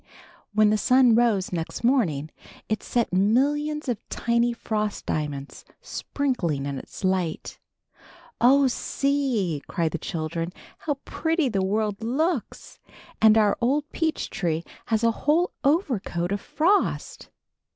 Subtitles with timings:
[0.53, 2.31] When the sun rose next morning
[2.67, 7.59] it set millions of tiny frost diamonds sparkling in its light.
[8.41, 10.53] ^^Oh, see!" cried the children.
[10.87, 12.79] ^^How pretty the world looks!
[13.21, 17.29] And our old peach tree has a whole overcoat of frost.